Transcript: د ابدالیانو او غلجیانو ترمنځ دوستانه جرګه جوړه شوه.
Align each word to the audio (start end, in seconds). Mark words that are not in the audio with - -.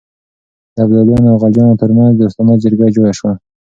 د 0.75 0.77
ابدالیانو 0.85 1.31
او 1.31 1.37
غلجیانو 1.43 1.79
ترمنځ 1.81 2.11
دوستانه 2.15 2.53
جرګه 2.63 2.87
جوړه 2.95 3.13
شوه. 3.19 3.33